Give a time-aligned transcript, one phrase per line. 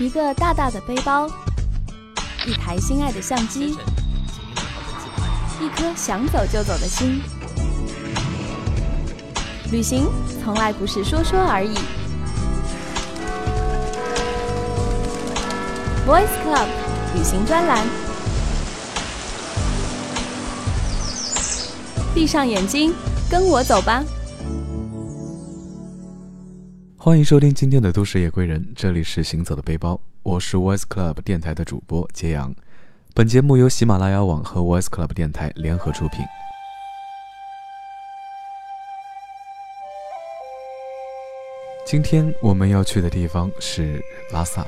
[0.00, 1.28] 一个大大的背包，
[2.46, 3.76] 一台心爱的相机，
[5.60, 7.20] 一颗想走就走的心。
[9.70, 10.08] 旅行
[10.42, 11.74] 从来不是说说而已。
[16.08, 16.66] Voice Club
[17.14, 17.86] 旅行专栏，
[22.14, 22.94] 闭上眼睛，
[23.30, 24.02] 跟我走吧。
[27.02, 32.54] 欢迎收听今天的都市夜归人，这里是行走的背包，我是 Voice Club 电台的主播揭阳。
[33.14, 36.20] 本节目由喜马拉雅网和 Voice Club 电台联合出品。
[41.86, 43.98] 今天我们要去的地方是
[44.30, 44.66] 拉萨。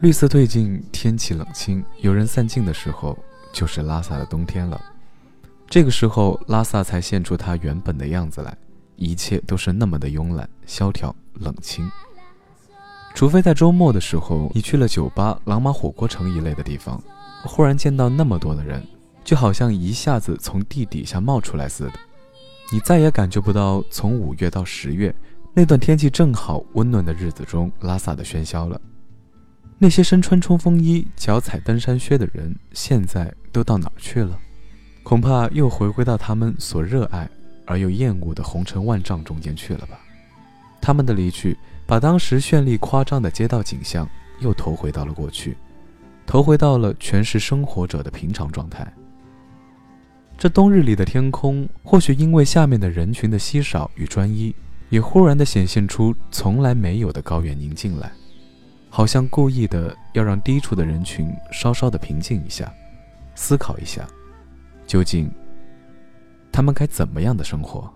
[0.00, 3.18] 绿色褪尽，天气冷清，游人散尽的时候，
[3.52, 4.80] 就是拉萨的冬天了。
[5.68, 8.56] 这个时候，拉萨才现出它原本的样子来，
[8.94, 11.90] 一切都是那么的慵懒、萧条、冷清。
[13.12, 17.02] 除非在周末的时候，你去了酒吧、朗玛火锅城一类的地方，
[17.42, 18.80] 忽然见到那么多的人，
[19.24, 21.94] 就好像一下子从地底下冒出来似的。
[22.70, 25.12] 你再也感觉不到从五月到十月
[25.54, 28.80] 那段天气正好温暖的日子中拉萨的喧嚣了。
[29.80, 34.36] 那些身穿冲锋衣、脚踩登山靴的人，现在都到哪儿去了？
[35.04, 37.30] 恐怕又回归到他们所热爱
[37.64, 40.00] 而又厌恶的红尘万丈中间去了吧。
[40.80, 41.56] 他们的离去，
[41.86, 44.08] 把当时绚丽夸张的街道景象
[44.40, 45.56] 又投回到了过去，
[46.26, 48.92] 投回到了全是生活者的平常状态。
[50.36, 54.54] 这冬日里的天空，或许因为下面的人群的稀少与专一，
[54.88, 58.12] 也忽然的显现出从来没有的高远宁静来，
[58.98, 62.68] 好像故意的要让低处的人群稍稍的平静一下，
[63.36, 64.04] 思考一下，
[64.88, 65.30] 究竟
[66.50, 67.88] 他们该怎么样的生活。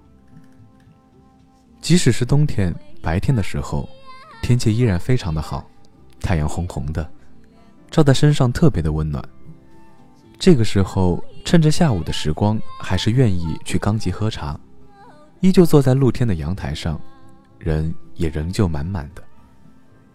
[1.81, 3.89] 即使是冬天白天的时候，
[4.43, 5.69] 天气依然非常的好，
[6.21, 7.11] 太阳红红的，
[7.91, 9.21] 照在身上特别的温暖。
[10.39, 11.21] 这个时候。
[11.45, 14.57] 趁着下午的时光，还是愿意去刚吉喝茶，
[15.41, 16.99] 依旧坐在露天的阳台上，
[17.59, 19.25] 人也仍旧满满的，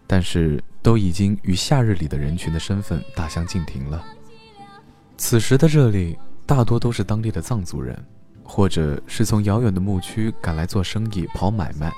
[0.08, 4.04] 但是都已经与夏日里的人群的身份大相径庭了。
[5.18, 7.98] 此时的这里，大多都是当地的藏族人，
[8.44, 11.92] 或者是从遥远的牧区赶来做生意、跑买卖，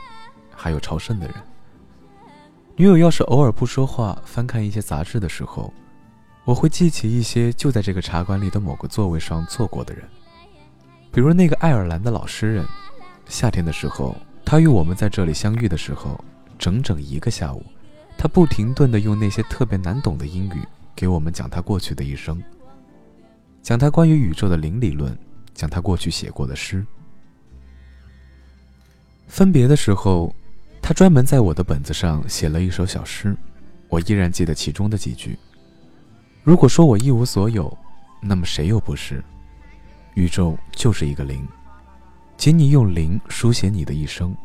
[0.56, 1.36] 还有朝圣的人。
[2.76, 5.74] 女友要是偶尔不说话，翻看一些杂志的时候。
[6.46, 10.04] 我会记起一些就在这个茶馆里的某个座位上坐过的人，
[11.12, 12.66] 比如那个爱尔兰的老诗人。
[13.28, 16.20] 夏天的时候，他与我们在这里相遇的时候，
[16.58, 17.64] 整整一个下午，
[18.22, 20.62] 他不停顿地用那些特别难懂的英语
[20.94, 22.44] 给我们讲他过去的一生，
[23.62, 25.18] 讲他关于宇宙的零理论，
[25.54, 26.86] 讲他过去写过的诗。
[29.30, 30.36] 分别的时候，
[30.82, 33.34] 他专门在我的本子上写了一首小诗，
[33.88, 35.40] 我依然记得其中的几句。
[36.44, 37.76] 如果说我一无所有，
[38.22, 39.24] 那么谁又不是？
[40.16, 41.48] 宇宙就是一个零，
[42.38, 44.36] 请你用零书写你的一生。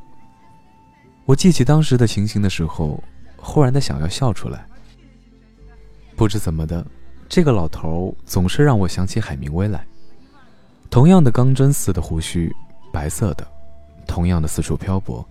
[1.24, 3.02] 我记起当时的情形的时候，
[3.44, 4.66] 忽然的想要笑出来。
[6.16, 6.84] 不知怎么的，
[7.28, 9.86] 这个老头总是让我想起海明威来。
[10.88, 12.50] 同样的钢针似的胡须，
[12.92, 13.46] 白色的，
[14.06, 15.24] 同样的四处漂泊，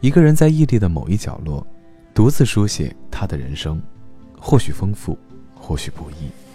[0.00, 1.66] 一个人在异地的某一角落，
[2.14, 3.82] 独自书写他的人生，
[4.40, 5.18] 或许丰富。
[5.60, 6.47] 或许不易。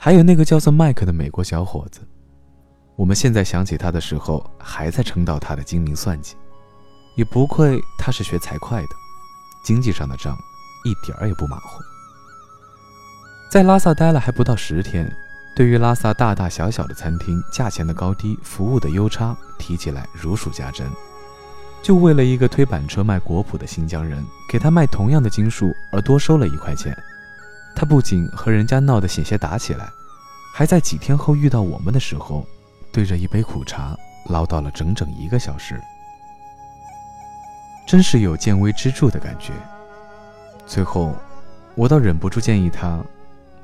[0.00, 2.00] 还有那个叫做麦克的美国小伙子，
[2.94, 6.36] 我们现在想起他的时候，还在称道他的精明算计。
[7.16, 8.94] 也不愧他是学财会的，
[9.64, 10.38] 经济上的账
[10.84, 11.80] 一点儿也不马虎。
[13.50, 15.12] 在拉萨待了还不到十天，
[15.56, 20.88] 对于拉萨大大小小的餐厅价钱的高低、服务的优差，提起来如数家珍。
[21.82, 26.96] 就为了一个推板车卖果脯的新疆人，给他卖同样的斤数而多收了一块钱，
[27.78, 29.88] 他不仅和人家闹得险些打起来，
[30.52, 32.44] 还在几天后遇到我们的时候，
[32.92, 33.96] 对着一杯苦茶
[34.26, 35.80] 唠叨了整整一个小时。
[37.86, 39.52] 真是有见微知著的感觉。
[40.66, 41.14] 最后，
[41.76, 42.98] 我倒忍不住建议他，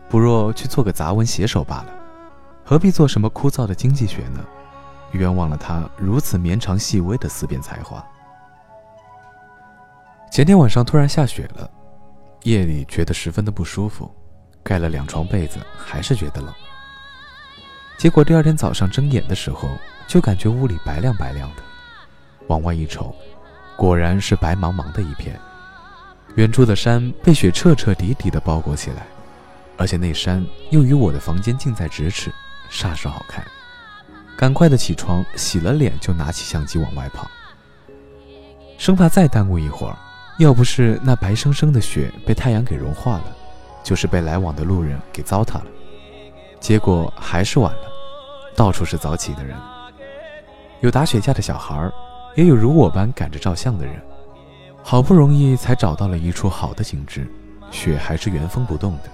[0.09, 1.87] 不若去做个杂文写手罢了，
[2.65, 4.45] 何必做什么枯燥的经济学呢？
[5.11, 8.01] 冤枉了他如此绵长细微的思辨才华。
[10.31, 11.69] 前天晚上突然下雪了，
[12.45, 14.11] 夜里觉得十分的不舒服，
[14.63, 16.53] 盖了两床被子还是觉得冷。
[17.97, 19.69] 结果第二天早上睁眼的时候，
[20.07, 21.63] 就感觉屋里白亮白亮的，
[22.49, 23.15] 往外一瞅。
[23.77, 25.41] 果然是白茫茫的一片，
[26.37, 29.07] 远处的山被雪彻彻底底的包裹起来，
[29.79, 32.31] 而且那山又与我的房间近在咫尺，
[32.71, 33.43] 煞是好看。
[34.37, 37.27] 赶快的起床，洗了脸就拿起相机往外跑，
[38.77, 39.97] 生怕再耽误一会儿，
[40.39, 43.25] 要不是那白生生的雪被太阳给融化了，
[43.83, 45.67] 就是被来往的路人给糟蹋了。
[46.61, 47.83] 结果还是晚了，
[48.57, 49.57] 到处是早起的人，
[50.81, 51.91] 有打雪架的小孩。
[52.35, 53.95] 也有如我般赶着照相的人，
[54.83, 57.31] 好不容易才找到了一处好的景致，
[57.71, 59.11] 雪还是原封不动的，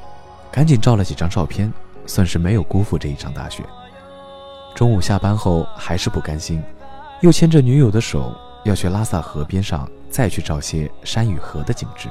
[0.51, 1.71] 赶紧照了几张照片，
[2.07, 3.63] 算是没有辜负这一场大雪。
[4.75, 6.63] 中午下班后还是不甘心，
[7.21, 8.35] 又牵着女友的手
[8.65, 12.09] 要去拉萨河边上再去照些山与河的景致。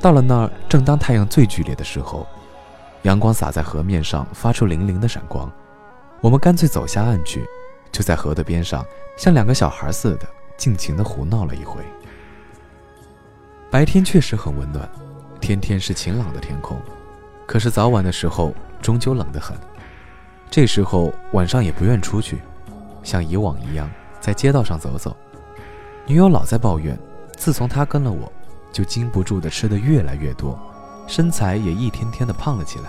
[0.00, 2.26] 到了那儿，正当太阳最剧烈的时候，
[3.02, 5.50] 阳光洒在河面上，发出粼粼的闪光，
[6.22, 7.46] 我们干脆走下岸去。
[7.92, 8.84] 就在河的边上，
[9.18, 10.26] 像两个小孩似的，
[10.56, 11.82] 尽情的胡闹了一回。
[13.70, 14.88] 白天确实很温暖，
[15.40, 16.80] 天天是晴朗的天空，
[17.46, 19.56] 可是早晚的时候终究冷得很。
[20.48, 22.40] 这时候晚上也不愿出去，
[23.02, 23.90] 像以往一样
[24.20, 25.16] 在街道上走走。
[26.10, 26.98] 女友老在抱怨，
[27.36, 28.32] 自从她跟了我，
[28.72, 30.58] 就禁不住的吃的越来越多，
[31.06, 32.86] 身材也一天天的胖了起来。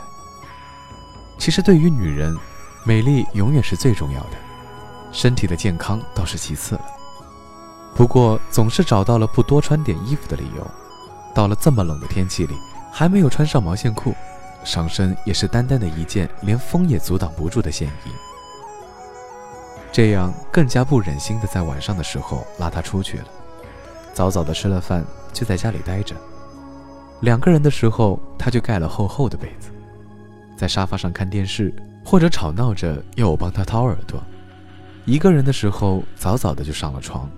[1.38, 2.36] 其实对于女人，
[2.84, 4.30] 美丽永远是最重要的。
[5.12, 6.82] 身体的健康倒是其次了，
[7.94, 10.68] 不过总是找到了不多穿点衣服的理由。
[11.36, 12.56] 到了这么冷的天气里，
[12.92, 14.16] 还没有穿上毛线裤，
[14.64, 18.10] 上身也是单单的一件连风也阻挡不住的线衣。
[19.92, 23.26] 这样更加不忍心的在晚上的时候拉她出去了。
[24.14, 26.16] 早早的吃了饭，就在家里待着。
[27.22, 29.70] 两个人的时候，他就盖了厚厚的被子，
[30.58, 34.22] 在沙发上看电视，或者吵闹着要我帮他掏耳朵。
[35.06, 37.30] 一个人的时候，早早的就上了床，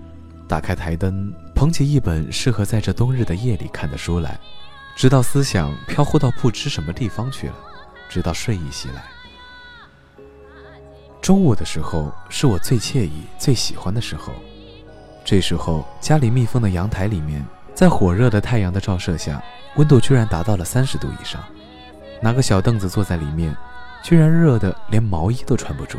[0.47, 4.39] 打开台灯，捧起一本适合在这冬日的夜里看的书来，
[4.95, 7.55] 直到思想飘忽到不知什么地方去了，
[8.09, 9.03] 直到睡意袭来。
[11.23, 14.33] 中午的时候是我最惬意、最喜欢的时候，
[15.23, 17.41] 这时候家里密封的阳台里面，
[17.73, 19.41] 在火热的太阳的照射下，
[19.77, 21.41] 温度居然达到了三十度以上，
[22.21, 23.55] 拿个小凳子坐在里面，
[24.03, 25.97] 居然热得连毛衣都穿不住。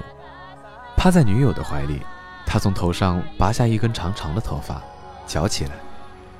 [0.95, 2.03] 趴在女友的怀里，
[2.45, 4.83] 他从头上拔下一根长长的头发，
[5.27, 5.71] 绞起来，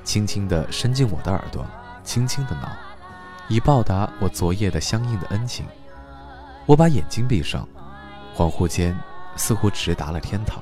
[0.03, 1.65] 轻轻地伸进我的耳朵，
[2.03, 2.69] 轻轻地挠，
[3.47, 5.65] 以报答我昨夜的相应的恩情。
[6.67, 7.67] 我把眼睛闭上，
[8.35, 8.93] 恍惚间，
[9.37, 10.61] 似乎直达了天堂。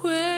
[0.00, 0.33] 回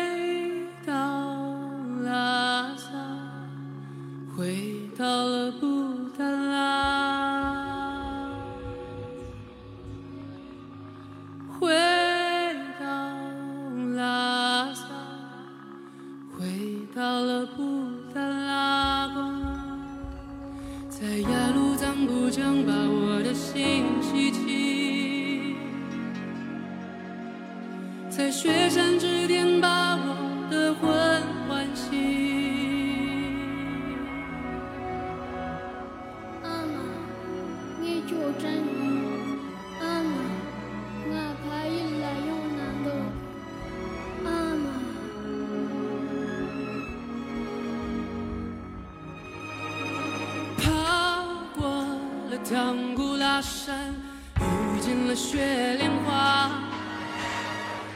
[53.36, 53.94] 大山，
[54.40, 56.50] 遇见了雪莲花，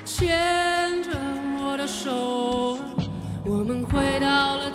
[0.04, 1.12] 牵着
[1.62, 2.78] 我的手，
[3.46, 4.69] 我们回到了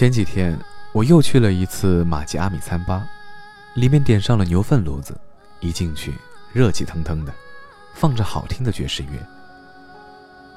[0.00, 0.58] 前几天
[0.94, 3.06] 我又去了一次马吉阿米餐吧，
[3.74, 5.14] 里面点上了牛粪炉子，
[5.60, 6.14] 一进去
[6.54, 7.34] 热气腾腾的，
[7.92, 9.10] 放着好听的爵士乐，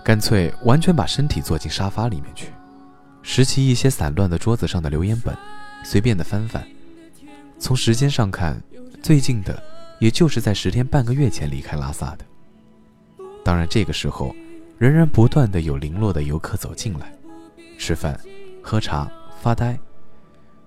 [0.02, 2.54] 干脆完全把身体坐进沙发里面去，
[3.22, 5.38] 拾起一些散乱的桌子上的留言本，
[5.84, 6.66] 随便的翻翻。
[7.60, 8.58] 从时间上看，
[9.02, 9.62] 最近的
[10.00, 12.20] 也就是在十天半个月前离开拉萨的。
[13.44, 14.34] 当然，这个时候
[14.78, 17.12] 仍然不断的有零落的游客走进来，
[17.78, 18.18] 吃饭、
[18.62, 19.12] 喝茶、
[19.44, 19.78] 发呆，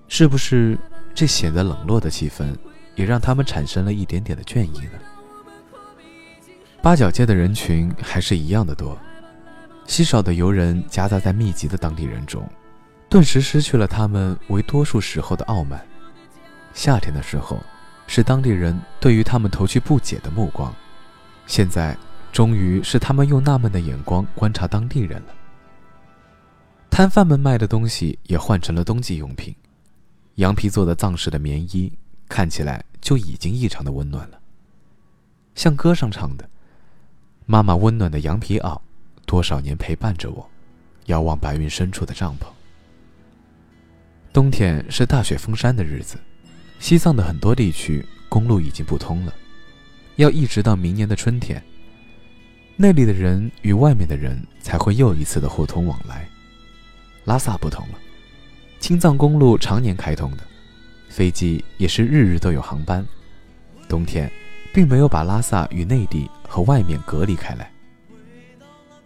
[0.07, 0.79] 是不是
[1.15, 2.55] 这显得冷落的气氛，
[2.95, 4.99] 也让他们产生了一点点的倦意呢？
[6.83, 8.99] 八角街的人群还是一样的多，
[9.87, 12.47] 稀少的游人夹杂在密集的当地人中，
[13.09, 15.83] 顿时失去了他们为多数时候的傲慢。
[16.75, 17.59] 夏天的时候，
[18.07, 20.71] 是当地人对于他们投去不解的目光，
[21.47, 21.97] 现在
[22.31, 25.33] 终于是他们用纳闷的眼光观察当地人了。
[26.97, 29.55] 摊贩们卖的东西也换成了冬季用品，
[30.37, 31.93] 羊皮做的藏式的棉衣
[32.27, 34.41] 看起来就已经异常的温暖了。
[35.55, 36.49] 像歌上唱的
[37.45, 38.81] ：“妈妈温暖的羊皮袄，
[39.27, 40.49] 多少年陪伴着我，
[41.05, 42.47] 遥望白云深处的帐篷。”
[44.33, 46.17] 冬天是大雪封山的日子，
[46.79, 49.35] 西藏的很多地区公路已经不通了，
[50.15, 51.63] 要一直到明年的春天，
[52.75, 56.27] 那里的人与外面的人才会又一次的互通往来。
[57.27, 57.99] 拉萨不同了，
[58.81, 60.39] 青藏公路常年开通的，
[61.09, 63.05] 飞机也是日日都有航班，
[63.89, 64.31] 冬天
[64.73, 67.71] 并没有把拉萨与内地和外面隔离开来。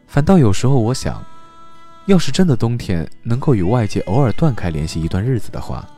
[0.07, 1.25] 反倒有时候我想，
[2.07, 5.89] 要是真的冬天能够与外界偶尔断开联系一段日子的话，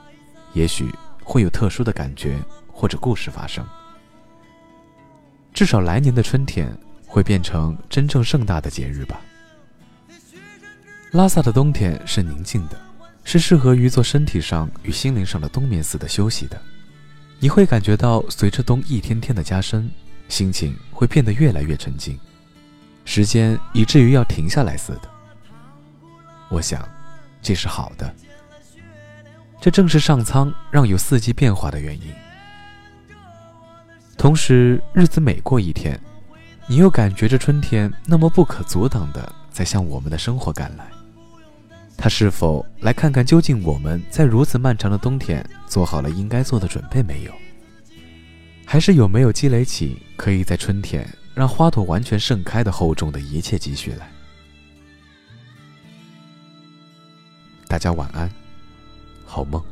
[0.53, 2.39] 也许会有特殊的感觉
[2.69, 3.67] 或者故事发生。
[5.53, 6.73] 至少来年的春天
[7.05, 9.21] 会变成真正盛大的节日吧。
[11.13, 12.81] 拉萨的冬天是宁静的，
[13.23, 16.59] 是适合于做身体上与心灵上的冬眠似的休息的。
[17.39, 19.91] 你会感觉到随着冬一天天的加深，
[20.31, 22.19] 心情会变得越来越沉静，
[23.05, 25.11] 时间以至于要停下来似的。
[26.49, 26.83] 我想，
[27.43, 28.15] 这是好的。
[29.61, 32.11] 这正是上苍让有四季变化的原因。
[34.17, 36.01] 同时，日子每过一天，
[36.67, 40.87] 你又感觉着春天那么不可阻挡的在向我们的生活赶来。
[42.03, 47.33] 他是否来看看究竟我们在如此漫长的冬天做好了应该做的准备没有？
[48.67, 54.11] 还是有没有积累起可以在春天让花朵完全盛开的厚重的一切积蓄来？
[57.69, 58.29] 大家晚安，
[59.25, 59.63] 好梦。